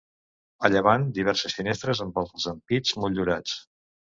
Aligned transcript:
A 0.69 0.71
llevant 0.75 1.03
diverses 1.17 1.55
finestres 1.59 2.03
amb 2.07 2.17
els 2.25 2.49
ampits 2.55 2.99
motllurats. 3.05 3.55